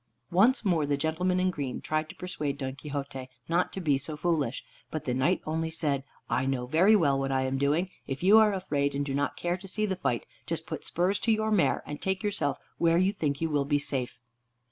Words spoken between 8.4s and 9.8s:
afraid, and do not care to